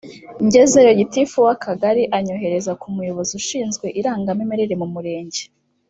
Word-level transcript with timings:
ngezeyo 0.45 0.91
Gitifu 0.99 1.35
w’Akagari 1.45 2.03
anyohereza 2.17 2.71
ku 2.81 2.87
muyobozi 2.95 3.31
ushinzwe 3.41 3.85
irangamimerere 3.99 4.73
mu 4.81 4.87
Murenge 4.95 5.41